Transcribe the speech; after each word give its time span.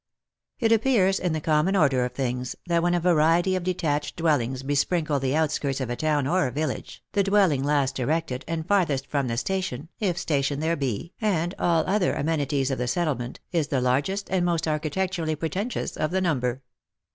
It 0.57 0.71
appears 0.71 1.19
in 1.19 1.33
the 1.33 1.39
common 1.39 1.75
order 1.75 2.03
of 2.03 2.13
things 2.13 2.55
that_ 2.65 2.79
when 2.81 2.95
a 2.95 2.99
variety 2.99 3.55
of 3.55 3.63
detached 3.63 4.15
dwellings 4.15 4.63
besprinkle 4.63 5.19
the 5.19 5.35
outskirts 5.35 5.79
of 5.79 5.91
a 5.91 5.95
town 5.95 6.25
or 6.25 6.49
village, 6.49 7.03
the 7.11 7.21
dwelling 7.21 7.63
last 7.63 7.99
erected 7.99 8.43
and 8.47 8.67
farthest 8.67 9.05
from 9.05 9.27
the 9.27 9.37
station, 9.37 9.89
if 9.99 10.17
station 10.17 10.59
there 10.59 10.75
be, 10.75 11.13
and 11.21 11.53
all 11.59 11.83
other 11.85 12.15
amenities 12.15 12.71
of 12.71 12.79
the 12.79 12.87
settlement, 12.87 13.41
is 13.51 13.67
the 13.67 13.79
largest 13.79 14.27
and 14.31 14.43
most 14.43 14.67
architecturally 14.67 15.35
pretentious 15.35 15.95
of 15.95 16.09
the 16.09 16.19
number. 16.21 16.63